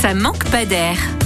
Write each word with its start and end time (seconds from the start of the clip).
ça 0.00 0.14
manque 0.14 0.44
pas 0.50 0.64
d'air. 0.64 1.19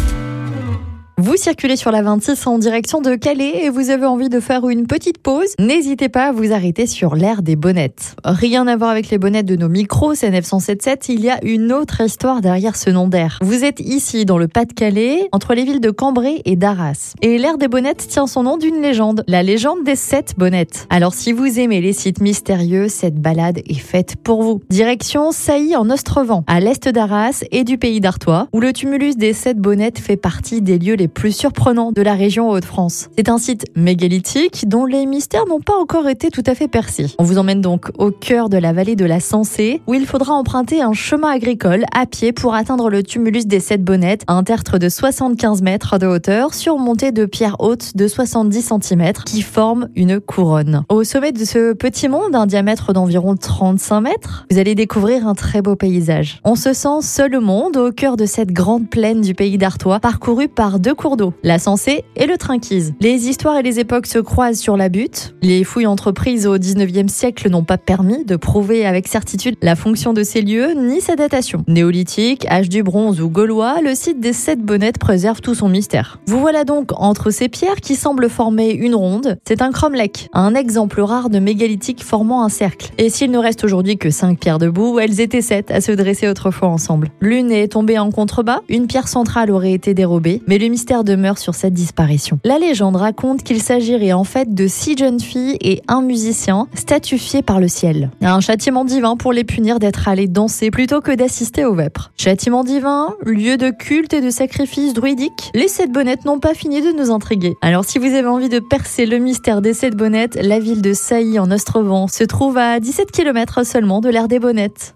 Vous 1.25 1.39
circulez 1.39 1.77
sur 1.77 1.91
la 1.91 2.03
26 2.03 2.47
en 2.47 2.58
direction 2.58 3.00
de 3.00 3.15
Calais 3.15 3.65
et 3.65 3.71
vous 3.71 3.89
avez 3.89 4.05
envie 4.05 4.28
de 4.28 4.41
faire 4.41 4.69
une 4.69 4.87
petite 4.87 5.17
pause, 5.17 5.55
n'hésitez 5.58 6.10
pas 6.10 6.26
à 6.26 6.33
vous 6.33 6.53
arrêter 6.53 6.87
sur 6.87 7.15
l'aire 7.15 7.41
des 7.41 7.57
bonnettes. 7.57 8.14
Rien 8.27 8.66
à 8.66 8.77
voir 8.77 8.91
avec 8.91 9.09
les 9.09 9.16
bonnettes 9.16 9.46
de 9.46 9.57
nos 9.57 9.71
micros 9.71 10.14
c'est 10.14 10.29
977 10.29 11.09
il 11.09 11.21
y 11.23 11.30
a 11.30 11.43
une 11.43 11.73
autre 11.73 12.02
histoire 12.02 12.43
derrière 12.43 12.77
ce 12.77 12.91
nom 12.91 13.09
d'air. 13.09 13.39
Vous 13.41 13.65
êtes 13.65 13.80
ici 13.80 14.27
dans 14.27 14.37
le 14.37 14.48
Pas-de-Calais, 14.48 15.30
entre 15.33 15.55
les 15.55 15.65
villes 15.65 15.80
de 15.80 15.91
Cambrai 15.91 16.43
et 16.45 16.57
d'Arras. 16.57 17.15
Et 17.23 17.38
l'aire 17.38 17.56
des 17.56 17.69
bonnettes 17.69 18.06
tient 18.06 18.27
son 18.27 18.43
nom 18.43 18.59
d'une 18.59 18.83
légende, 18.83 19.25
la 19.27 19.43
légende 19.43 19.83
des 19.83 19.97
sept 19.97 20.34
bonnettes. 20.37 20.87
Alors 20.91 21.15
si 21.15 21.33
vous 21.33 21.59
aimez 21.59 21.80
les 21.80 21.95
sites 21.95 22.20
mystérieux, 22.20 22.88
cette 22.88 23.19
balade 23.19 23.61
est 23.66 23.80
faite 23.80 24.16
pour 24.23 24.43
vous. 24.43 24.61
Direction 24.69 25.33
Sailly 25.33 25.75
en 25.75 25.88
Ostrevent, 25.88 26.45
à 26.48 26.61
l'est 26.61 26.87
d'Arras 26.87 27.45
et 27.51 27.65
du 27.65 27.79
pays 27.79 28.02
d'Artois, 28.02 28.47
où 28.52 28.61
le 28.61 28.75
tumulus 28.75 29.16
des 29.16 29.33
sept 29.33 29.56
bonnettes 29.56 29.98
fait 29.98 30.19
partie 30.19 30.61
des 30.61 30.79
lieux 30.79 30.97
les 30.97 31.09
plus 31.14 31.32
surprenants 31.32 31.92
de 31.92 32.02
la 32.02 32.14
région 32.14 32.50
Hauts-de-France. 32.50 33.09
C'est 33.16 33.28
un 33.28 33.38
site 33.38 33.64
mégalithique 33.77 34.68
dont 34.68 34.84
les 34.84 35.06
mystères 35.06 35.46
n'ont 35.46 35.60
pas 35.60 35.77
encore 35.77 36.09
été 36.09 36.30
tout 36.30 36.42
à 36.46 36.54
fait 36.54 36.68
percés. 36.68 37.06
On 37.18 37.24
vous 37.24 37.38
emmène 37.38 37.60
donc 37.60 37.90
au 37.98 38.10
cœur 38.10 38.48
de 38.48 38.59
la 38.59 38.73
vallée 38.73 38.96
de 38.96 39.04
la 39.04 39.20
Sensée, 39.20 39.80
où 39.87 39.95
il 39.95 40.06
faudra 40.06 40.34
emprunter 40.34 40.82
un 40.82 40.92
chemin 40.92 41.30
agricole 41.30 41.84
à 41.95 42.06
pied 42.06 42.32
pour 42.32 42.54
atteindre 42.54 42.90
le 42.90 43.02
tumulus 43.02 43.46
des 43.46 43.60
Sept 43.60 43.82
Bonnettes, 43.82 44.24
un 44.28 44.42
tertre 44.42 44.78
de 44.78 44.88
75 44.88 45.62
mètres 45.62 45.98
de 45.98 46.06
hauteur, 46.06 46.52
surmonté 46.52 47.12
de 47.12 47.24
pierres 47.24 47.56
hautes 47.60 47.96
de 47.96 48.09
70 48.09 48.73
cm 48.82 49.12
qui 49.24 49.42
forment 49.42 49.88
une 49.95 50.20
couronne. 50.20 50.84
Au 50.88 51.04
sommet 51.04 51.32
de 51.32 51.45
ce 51.45 51.73
petit 51.73 52.09
mont 52.09 52.28
d'un 52.28 52.46
diamètre 52.46 52.92
d'environ 52.92 53.37
35 53.37 54.01
mètres, 54.01 54.46
vous 54.51 54.59
allez 54.59 54.74
découvrir 54.74 55.26
un 55.28 55.34
très 55.34 55.62
beau 55.62 55.76
paysage. 55.76 56.40
On 56.45 56.56
se 56.56 56.73
sent 56.73 57.02
seul 57.02 57.37
au 57.37 57.40
monde 57.40 57.76
au 57.76 57.92
cœur 57.92 58.16
de 58.16 58.26
cette 58.26 58.52
grande 58.52 58.88
plaine 58.88 59.21
du 59.21 59.34
pays 59.34 59.59
d'Artois, 59.59 60.01
parcourue 60.01 60.49
par 60.49 60.80
deux 60.80 60.95
la 61.43 61.59
Sensée 61.59 62.05
et 62.16 62.27
le 62.27 62.38
Trinquise. 62.38 62.95
Les 63.01 63.29
histoires 63.29 63.59
et 63.59 63.63
les 63.63 63.79
époques 63.79 64.06
se 64.06 64.19
croisent 64.19 64.58
sur 64.58 64.77
la 64.77 64.88
butte. 64.88 65.34
Les 65.42 65.62
fouilles 65.62 65.86
entreprises 65.86 66.46
au 66.46 66.56
19e 66.56 67.08
siècle 67.08 67.50
n'ont 67.50 67.62
pas 67.62 67.77
permis 67.77 68.24
de 68.24 68.36
prouver 68.36 68.86
avec 68.86 69.06
certitude 69.06 69.56
la 69.61 69.77
fonction 69.77 70.14
de 70.14 70.22
ces 70.22 70.41
lieux 70.41 70.72
ni 70.72 71.02
sa 71.02 71.14
datation. 71.14 71.62
Néolithique, 71.69 72.46
âge 72.50 72.70
du 72.70 72.83
bronze 72.83 73.20
ou 73.20 73.28
gaulois, 73.28 73.83
le 73.83 73.94
site 73.94 74.19
des 74.19 74.33
sept 74.33 74.61
bonnettes 74.61 74.98
préserve 74.98 75.42
tout 75.42 75.55
son 75.55 75.69
mystère. 75.69 76.20
Vous 76.27 76.41
voilà 76.41 76.64
donc 76.64 76.88
entre 76.96 77.30
ces 77.30 77.50
pierres 77.50 77.83
qui 77.83 77.96
semblent 77.96 78.30
former 78.30 78.70
une 78.70 78.94
ronde. 78.94 79.39
C'est 79.46 79.61
un 79.61 79.72
cromlech, 79.72 80.30
un 80.33 80.55
exemple 80.55 81.02
rare 81.02 81.28
de 81.28 81.39
mégalithique 81.39 82.02
formant 82.02 82.44
un 82.44 82.48
cercle. 82.48 82.92
Et 82.96 83.11
s'il 83.11 83.30
ne 83.30 83.39
reste 83.39 83.62
aujourd'hui 83.62 83.98
que 83.98 84.08
cinq 84.08 84.41
pierres 84.41 84.58
debout, 84.58 84.98
elles 84.98 85.20
étaient 85.20 85.42
sept 85.42 85.70
à 85.70 85.83
se 85.83 85.92
dresser 85.92 86.28
autrefois 86.28 86.68
ensemble. 86.68 87.11
L'une 87.20 87.52
est 87.52 87.68
tombée 87.68 87.98
en 87.98 88.11
contrebas, 88.11 88.61
une 88.70 88.86
pierre 88.86 89.08
centrale 89.08 89.50
aurait 89.50 89.72
été 89.72 89.92
dérobée, 89.92 90.41
mais 90.46 90.56
le 90.56 90.64
demeure 91.02 91.38
sur 91.38 91.54
cette 91.54 91.74
disparition. 91.74 92.38
La 92.44 92.58
légende 92.58 92.96
raconte 92.96 93.42
qu'il 93.42 93.60
s'agirait 93.60 94.12
en 94.12 94.24
fait 94.24 94.54
de 94.54 94.68
six 94.68 94.96
jeunes 94.96 95.18
filles 95.18 95.56
et 95.60 95.82
un 95.88 96.02
musicien 96.02 96.68
statufiés 96.74 97.42
par 97.42 97.58
le 97.58 97.68
ciel. 97.68 98.10
Un 98.20 98.40
châtiment 98.40 98.84
divin 98.84 99.16
pour 99.16 99.32
les 99.32 99.44
punir 99.44 99.78
d'être 99.78 100.06
allés 100.06 100.28
danser 100.28 100.70
plutôt 100.70 101.00
que 101.00 101.12
d'assister 101.12 101.64
aux 101.64 101.74
vêpres. 101.74 102.12
Châtiment 102.16 102.62
divin, 102.62 103.14
lieu 103.24 103.56
de 103.56 103.70
culte 103.70 104.14
et 104.14 104.20
de 104.20 104.30
sacrifice 104.30 104.94
druidique, 104.94 105.50
les 105.54 105.68
sept 105.68 105.90
bonnettes 105.90 106.24
n'ont 106.24 106.38
pas 106.38 106.54
fini 106.54 106.82
de 106.82 106.92
nous 106.92 107.10
intriguer. 107.10 107.54
Alors 107.62 107.84
si 107.84 107.98
vous 107.98 108.06
avez 108.14 108.28
envie 108.28 108.48
de 108.48 108.60
percer 108.60 109.06
le 109.06 109.18
mystère 109.18 109.62
des 109.62 109.74
sept 109.74 109.96
bonnettes, 109.96 110.38
la 110.40 110.58
ville 110.58 110.82
de 110.82 110.92
Sailly 110.92 111.38
en 111.38 111.50
Ostrevent 111.50 112.06
se 112.08 112.24
trouve 112.24 112.58
à 112.58 112.78
17 112.80 113.10
km 113.10 113.64
seulement 113.64 114.00
de 114.00 114.10
l'aire 114.10 114.28
des 114.28 114.38
bonnettes. 114.38 114.94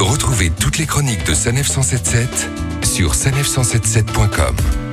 Retrouvez 0.00 0.50
toutes 0.60 0.78
les 0.78 0.86
chroniques 0.86 1.26
de 1.26 1.34
Sanef 1.34 1.66
177 1.66 2.63
sur 2.94 3.12
sanef177.com. 3.12 4.83